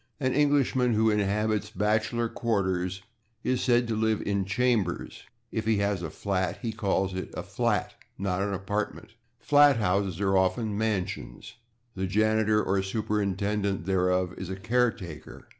[0.19, 3.03] An Englishman who inhabits bachelor quarters
[3.43, 7.43] is said to live in /chambers/; if he has a flat he calls it a
[7.43, 9.09] /flat/, and not an /apartment/;
[9.47, 11.53] /flat houses/ are often /mansions/.
[11.93, 15.47] The janitor or superintendent thereof is a /care taker